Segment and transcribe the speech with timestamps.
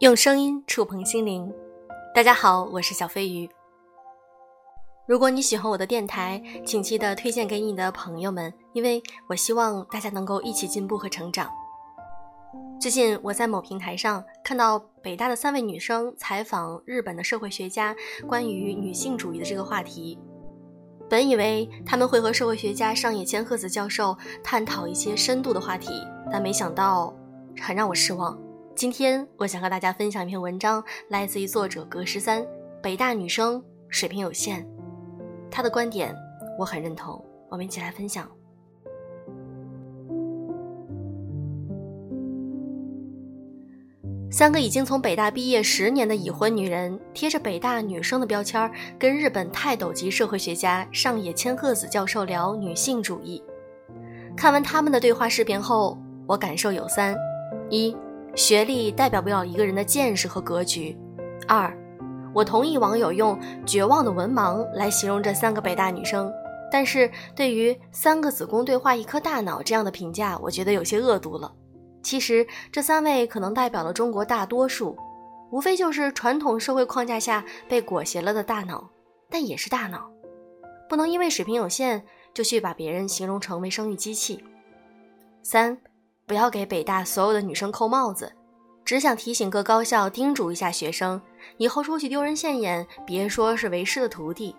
[0.00, 1.52] 用声音触碰心灵，
[2.14, 3.48] 大家好，我是小飞鱼。
[5.06, 11.50] 如果你喜欢我的电台，请记得推荐给你的朋友们，因为我希望大家能够一起进步和成长。
[12.78, 17.96] 最近我在某平台上看到北大的三位女生采访日本的社会学家
[18.28, 20.18] 关于女性主义的这个话题，
[21.08, 25.92] 本以为他们会和社会学家上野千鹤子教授探讨一些深度的话题，
[26.32, 27.14] 但没想到
[27.60, 28.36] 很让我失望。
[28.74, 32.44] 今天我想和大家分享一篇文章，来自于作者格十三。
[32.82, 34.64] 北大女生水平有限，
[35.50, 36.14] 他的观点
[36.58, 38.28] 我很认同，我们一起来分享。
[44.36, 53.42] 三个已经从北大毕业十年的已婚女人，贴着北大女生的标签，跟日本泰斗级社会学家上野千鹤子教授聊女性主义。
[54.36, 57.16] 看完他们的对话视频后，我感受有三：
[57.70, 57.96] 一。
[58.34, 60.94] 学历代表不了一个人的见识和格局。
[61.48, 61.74] 二，
[62.34, 66.30] 我同意网友用“绝望的文盲”来形容这三个北大女生，
[66.70, 71.50] 但是对于“三个子宫对话一颗大脑”这样的评价，我觉得有些恶毒了。
[72.06, 74.96] 其实这三位可能代表了中国大多数，
[75.50, 78.88] 无非就是传统社会框架下被裹挟了的大脑，
[79.28, 80.08] 但也是大脑，
[80.88, 82.00] 不能因为水平有限
[82.32, 84.44] 就去把别人形容成为生育机器。
[85.42, 85.76] 三。
[86.28, 88.32] 不要给北大所有的女生扣帽子，
[88.84, 91.20] 只想提醒各高校叮嘱一下学生，
[91.56, 94.54] 以后出去丢人现眼，别说是为师的徒弟。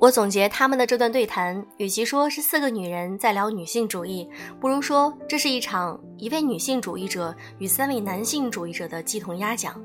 [0.00, 4.26] 我总结他们的这段对谈，与其说是四个女人在聊女性主义，
[4.58, 9.78] 不如说这是一场一位女性主义者与三位男性主义者的鸡同鸭讲。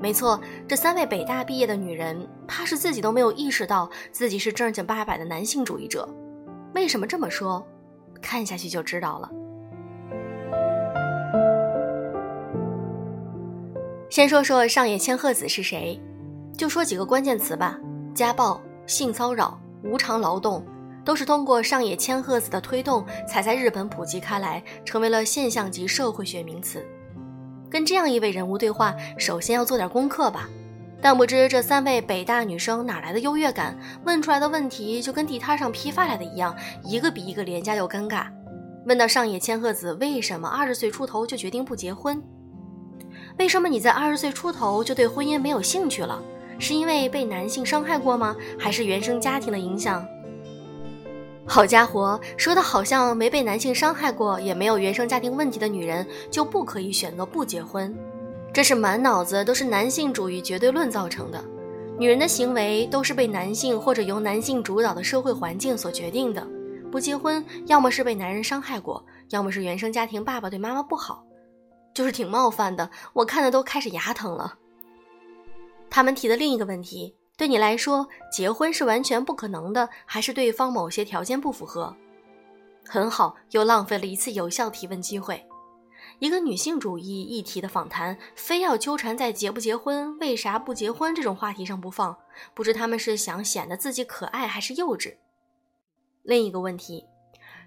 [0.00, 6.08] 没错，这三位北大毕业的女人，怕是自己都没有意识到自己是正经八百的男性主义者。
[6.76, 7.66] 为什么这么说？
[8.22, 9.28] 看下去就知道了。
[14.08, 16.00] 先说说上野千鹤子是谁，
[16.56, 17.76] 就说几个关键词吧：
[18.14, 20.66] 家暴、性骚扰、无偿劳动，
[21.04, 26.84] 都是通过上野千鹤子的推动，才在日本普及开来，成为了现象级社会学名词。
[27.70, 30.48] 跟这样一位人物对话，首先要做点功课吧。
[31.00, 36.52] 但不知这三位北大女生哪来的优越感，问出来的问题就跟地摊上批发来的一样，
[36.82, 38.26] 一个比一个廉价又尴尬。
[38.86, 42.20] 问到上野千鹤子为什么二十岁出头就决定不结婚？
[43.38, 46.20] 为什么你在二十岁出头就对婚姻没有兴趣了？
[46.60, 48.36] 是因为被男性伤害过吗？
[48.56, 50.06] 还是原生家庭的影响？
[51.46, 57.92] 好家伙，说的好像没被男性伤害过，也没有原生家庭问题的女人就不可以选择不结婚？
[58.52, 61.42] 这是满脑子都是男性主义绝对论造成的。
[61.98, 66.46] 女人的行为都是被男性或者由男性主导的社会环境所决定的。
[66.90, 71.24] 不结婚，要么是被男人伤害过，要么是原生家庭爸爸对妈妈不好。
[71.94, 74.54] 就是挺冒犯的，我看的都开始牙疼了。
[75.90, 81.94] 他们提的另一个问题，对你来说，结婚是完全不可能的，还是对方某些条件不符合？
[82.86, 85.44] 很好，又浪费了一次有效提问机会。
[86.18, 92.16] 一个女性主义议题的访谈，非要纠缠在结不结婚、为啥不结婚这种话题上不放，
[92.54, 95.16] 不知他们是想显得自己可爱还是幼稚？
[96.22, 97.06] 另一个问题，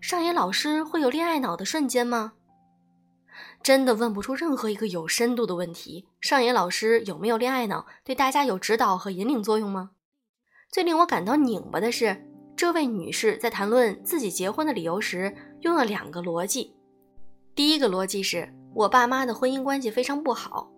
[0.00, 2.34] 上野老师会有恋爱脑的瞬间吗？
[3.62, 6.06] 真的问不出任何一个有深度的问题。
[6.20, 7.86] 上野老师有没有恋爱脑？
[8.04, 9.90] 对大家有指导和引领作用吗？
[10.70, 12.26] 最令我感到拧巴的是，
[12.56, 16.74] 这位女士在谈论自己结婚的理由时，用了两个逻辑。
[17.54, 20.70] 第一个逻辑是我爸妈的婚姻关系非常不好，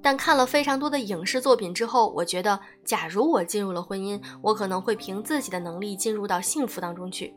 [0.00, 7.34] 但看了非常多的影视作品之后，我觉得，假如我进入了婚姻，我可能会凭自己的能力进入到幸福当中去。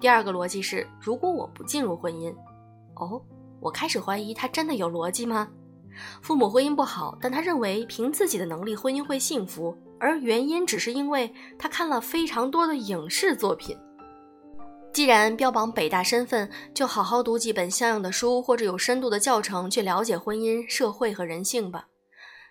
[0.00, 2.34] 第二个逻辑是，如果我不进入婚姻，
[2.96, 3.20] 哦。
[3.62, 5.48] 我开始怀疑他真的有逻辑吗？
[6.20, 13.78] 父母婚姻不好，但他认为凭自己的能力婚姻会幸福，而原因只是因为他看了非常多的影视作品。
[14.92, 21.86] 既然标榜北大身份，就好好读几本像样的书或者有深度的教程，去了解婚姻、社会和人性吧。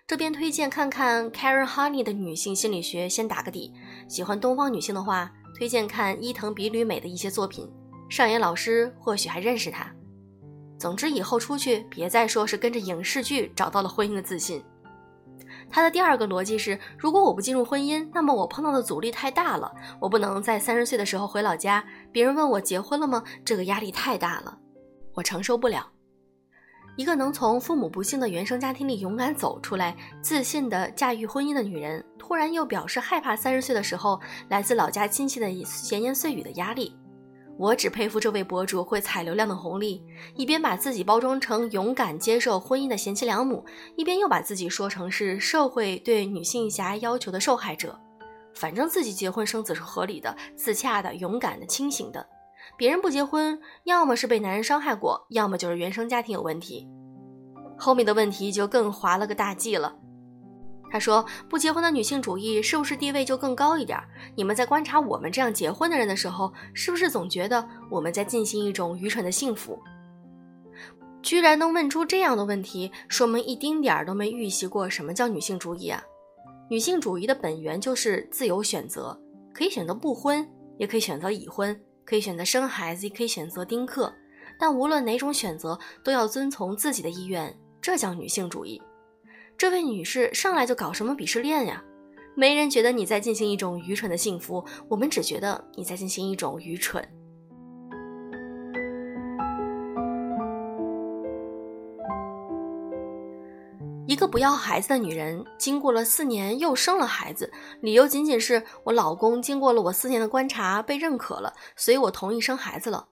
[0.06, 3.72] 这边推荐看看 Karen Honey 的女性心理学，先打个底。
[4.08, 7.70] 喜欢东方女性的话，推荐看伊藤比吕美的一些作品。
[8.08, 9.92] 上野老师或许还认识她。
[10.82, 14.60] 总之，以后出去别再说是跟着影视剧找到了婚姻的自信。
[15.70, 23.22] 他的第二个逻辑是：如果我不进入婚姻，那么我碰到的阻力太大了，我不能在三十岁的时候回老家，别人问我结婚了吗？
[23.44, 24.58] 这个压力太大了，
[25.14, 25.88] 我承受不了。
[26.96, 36.96] 一个能从父母不幸的原生家庭里勇敢走出来、自信的驾驭婚姻的女人，突然又表示害怕三十岁的时候来自老家亲戚的闲言碎语的压力。
[37.58, 40.02] 我只佩服这位博主会踩流量的红利，
[40.34, 43.64] 一边把自己包装成勇敢接受婚姻的贤妻良母，
[43.96, 47.98] 一边又把自己说成是社会对女性狭隘要求的受害者。
[48.54, 52.26] 反正自己结婚生子是合理的、自洽的、勇敢的、清醒的。
[52.76, 56.88] 别人不结婚，要么是被男人伤害过，要么就是原生家庭有问题。
[57.78, 59.94] 后面的问题就更滑了个大稽了。
[60.92, 63.98] 他说：“不结婚的女性主义是不是地位就更高一点？
[64.36, 69.82] 你们在观察我们这样结婚的人的时候，是不是总觉得我们在进行一种愚蠢的幸福？”
[71.22, 76.02] 居然能问出这样的问题，说明一丁点儿都没预习过什么叫女性主义啊！
[76.68, 79.18] 女性主义的本源就是自由选择，
[79.54, 80.46] 可以选择不婚，
[80.76, 81.74] 也可以选择已婚，
[82.04, 84.12] 可以选择生孩子，也可以选择丁克，
[84.58, 88.82] 但无论哪种选择，都要遵从自己的意愿，这叫女性主义。
[89.62, 91.80] 这位女士上来就搞什么鄙视链呀？
[92.34, 97.00] 没人觉得你在进行一种愚蠢的幸福，我们只觉得你在进行一种愚蠢。
[104.08, 107.48] 一个不要孩子的女人，经过了四年又生了孩子，
[107.82, 113.06] 理由仅仅是我老公经过了我四年的观察被认可了，所以我同意生孩子了。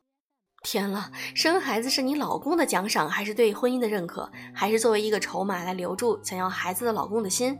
[0.62, 7.58] 天了，生孩子是你老公的奖赏，还是对婚姻的认可，还是作为一个筹码来留住想要孩子的老公的心？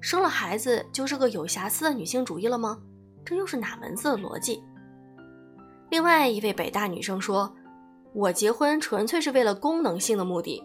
[0.00, 2.78] 生了孩子就是个有瑕疵的女性主义了吗？
[3.24, 4.62] 这又是哪门子的逻辑？
[5.90, 7.52] 另外一位北大女生说
[8.14, 10.62] ：“我结婚纯粹是为了功能性的目的，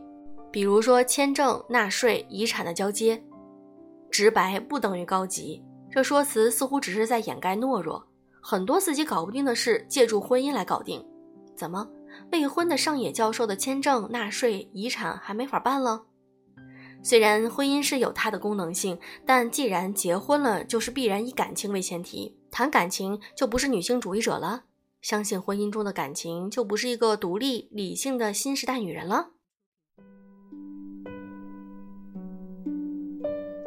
[0.52, 3.22] 比如说签证、纳税、遗产的交接。
[4.12, 8.06] 直白不等于高级，这说辞似乎只是在掩盖懦弱。
[8.42, 11.04] 很多自己搞不定的事，借助婚姻来搞定。”
[11.56, 11.88] 怎么，
[12.32, 16.06] 未婚的上野教授的签证、纳税、遗产还没法办了？
[17.02, 24.64] 虽然婚姻是有它的功能性，但既然结婚了，就是必然以感情为前提，谈感情就不是女性主义者了，
[25.02, 29.32] 相信婚姻中的感情就不是一个独立理性的新时代女人了。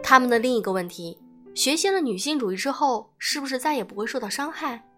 [0.02, 1.18] 他们的另一个问题，
[1.54, 4.88] 学习了女性主义之后，是不是再也不会受到伤害？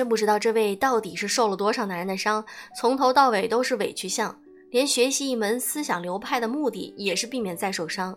[0.00, 2.42] 真不知道这位到底是受了多少男人的伤，
[2.74, 4.34] 从头到尾都是委屈相，
[4.70, 8.16] 连学习一门思想流派的目的也是避免再受伤。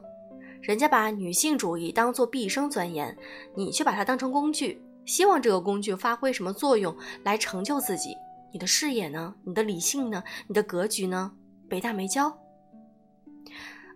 [0.61, 3.17] 人家把女性主义当做毕生钻研，
[3.53, 6.95] 你却把它当成工具，希望这个工具发挥什么作用
[7.25, 8.15] 来成就自己？
[8.53, 9.35] 你的视野呢？
[9.43, 10.23] 你的理性呢？
[10.47, 11.33] 你的格局呢？
[11.67, 12.33] 北大没教。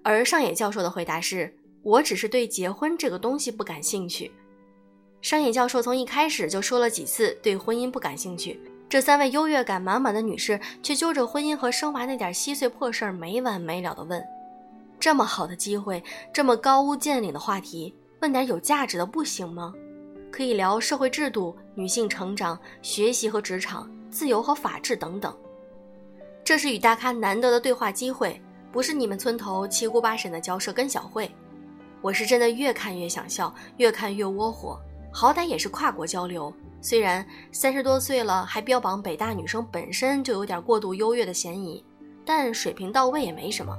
[0.04, 4.30] 而上野教授的回答是：我只是对结婚这个东西不感兴趣。
[5.22, 14.24] 商野教授从一开始就说了几次对婚姻不感兴趣，这三位优越感满满的女士却揪着婚姻和生娃那点稀碎破事儿没完没了的问。
[15.00, 19.74] 这么好的机会，这么高屋建瓴的话题，问点有价值的不行吗？
[20.32, 25.36] 可以聊社会制度、女性成长、学习和职场、自由和法治等等。
[26.44, 28.42] 这是与大咖难得的对话机会，
[28.72, 31.30] 不是你们村头七姑八婶的交涉跟小会。
[32.02, 34.80] 我是真的越看越想笑，越看越窝火。
[35.20, 41.84] 好歹也是跨国交流，虽然三十多岁了还标榜北大女生本身就有点过度优越的嫌疑，
[42.24, 43.76] 但水平到位也没什么。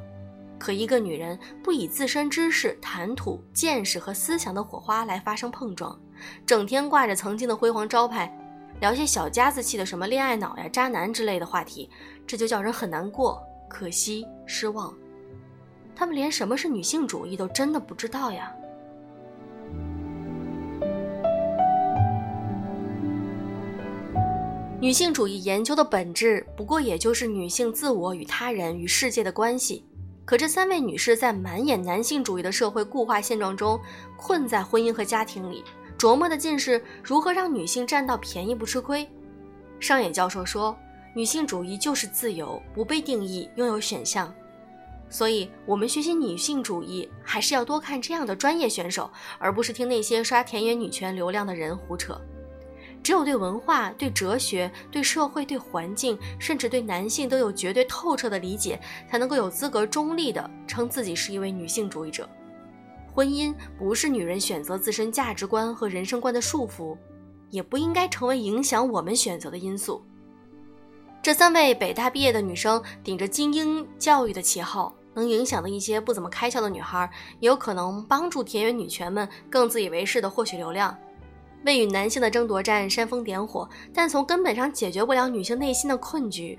[0.59, 5.97] 可一个女人不以自身知识、谈吐、见识和思想的火花来发生碰撞，
[6.45, 8.37] 整天挂着曾经的辉煌招牌，
[8.81, 11.89] 聊些小家子气的什么恋爱脑呀、渣男之类的话题，
[12.27, 13.41] 这就叫人很难过、
[13.71, 14.93] 可惜、失望。
[15.95, 18.53] 他们连什么是女性主义都真的不知道呀。
[24.81, 29.85] 女性主义研究的本质，不过也就是女性自我与他人与世界的关系。
[30.25, 33.81] 可这三位女士在满眼男性主义的社会固化现状中，
[34.17, 35.65] 困在婚姻和家庭里，
[35.99, 39.09] 琢磨的尽是如何让女性占到便宜不吃亏。
[39.81, 40.77] 上野教授说，
[41.13, 44.33] 女性主义就是自由，不被定义，拥有选项。
[45.11, 52.17] 所以，我们学习女性主义，还是要多看这样的专业选手，而不是听那些刷田园女权流量的人胡扯。
[53.03, 62.29] 只有对文化、对哲学、对社会、对环境，甚至对男性都有绝对透彻的理解，才能够有资格中立的称自己是一位女性主义者。
[63.13, 66.97] 婚姻不是女人选择自身价值观和人生观的束缚，
[67.51, 70.03] 也不应该成为影响我们选择的因素。
[71.21, 80.97] 这三位北大毕业的女生，顶着精英教育的旗号，能影响的一些不怎么开窍的女孩，也有可能帮助田园女权们更自以为是的获取流量。
[81.65, 86.59] 为与男性的争夺战煽风点火，但从根本上解决不了女性内心的困局。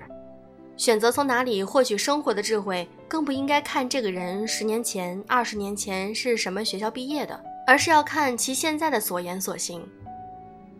[0.76, 9.86] 选择从哪里获取生活的智慧，更不应该看这个人十年前、二十年前是什么学校毕业的，而是要看其现在的所言所行。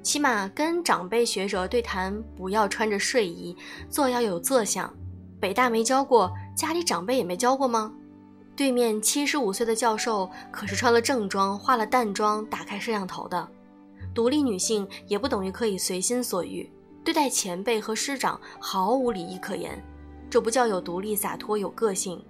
[0.02, 3.54] 起码跟长辈学者对谈，不要穿着睡衣，
[3.90, 4.90] 坐要有坐相。
[5.38, 7.92] 北大没教过，家里长辈也没教过吗？
[8.56, 13.48] 对面七十五岁的教授可是穿了正装、化了淡妆、打开摄像头的。
[14.12, 16.70] 独立女性也不等于可以随心所欲，
[17.04, 19.82] 对待前辈和师长毫无礼仪可言。
[20.28, 22.22] 这不叫有独立、洒脱、有个性，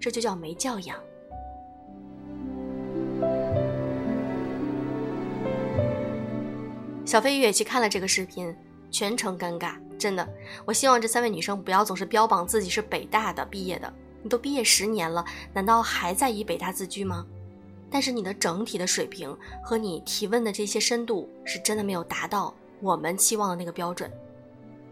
[0.00, 0.96] 这就叫没教养。
[7.04, 8.54] 小飞鱼也去看了这个视频，
[8.90, 10.28] 全程尴尬，真的。
[10.64, 13.92] 我希望这三位女生不要总是标榜自己是北大的毕业的，
[14.22, 17.24] 你都毕业十年了，难道还在以北大自居吗？
[17.90, 24.10] 但是你的整体的水平和你提问的这些深度，是真的没有达到我们期望的那个标准。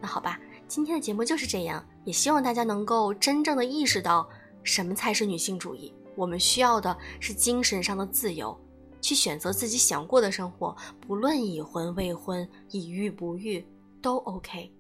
[0.01, 4.29] 那好吧，今天的节目就是这样，也希望大家能够真正的意识到
[4.63, 5.93] 什么才是女性主义。
[6.17, 8.59] 我们需要的是精神上的自由。
[9.01, 13.63] 去选择自己想过的生活，不论已婚未婚、已育不育，
[14.01, 14.73] 都 OK。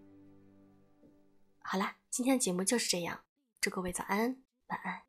[1.60, 3.20] 好啦，今天的节目就是这样，
[3.60, 5.03] 祝各位早安，晚安。